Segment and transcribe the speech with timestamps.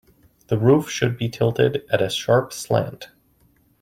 [0.47, 3.09] The roof should be tilted at a sharp slant.